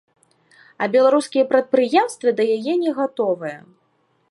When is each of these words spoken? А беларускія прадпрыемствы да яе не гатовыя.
А 0.85 0.87
беларускія 0.95 1.45
прадпрыемствы 1.51 2.29
да 2.41 2.49
яе 2.57 2.73
не 2.87 2.91
гатовыя. 3.03 3.59